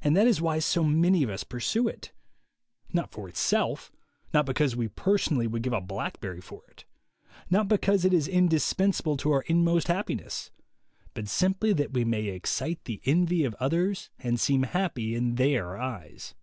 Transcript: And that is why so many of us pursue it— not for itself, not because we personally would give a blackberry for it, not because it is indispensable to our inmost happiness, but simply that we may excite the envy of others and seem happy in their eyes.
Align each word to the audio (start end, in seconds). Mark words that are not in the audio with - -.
And 0.00 0.16
that 0.16 0.28
is 0.28 0.40
why 0.40 0.60
so 0.60 0.84
many 0.84 1.24
of 1.24 1.28
us 1.28 1.42
pursue 1.42 1.88
it— 1.88 2.12
not 2.92 3.10
for 3.10 3.28
itself, 3.28 3.90
not 4.32 4.46
because 4.46 4.76
we 4.76 4.86
personally 4.86 5.48
would 5.48 5.62
give 5.64 5.72
a 5.72 5.80
blackberry 5.80 6.40
for 6.40 6.62
it, 6.68 6.84
not 7.50 7.66
because 7.66 8.04
it 8.04 8.12
is 8.14 8.28
indispensable 8.28 9.16
to 9.16 9.32
our 9.32 9.42
inmost 9.48 9.88
happiness, 9.88 10.52
but 11.14 11.26
simply 11.26 11.72
that 11.72 11.90
we 11.92 12.04
may 12.04 12.26
excite 12.28 12.84
the 12.84 13.00
envy 13.06 13.42
of 13.44 13.56
others 13.58 14.08
and 14.20 14.38
seem 14.38 14.62
happy 14.62 15.16
in 15.16 15.34
their 15.34 15.76
eyes. 15.76 16.36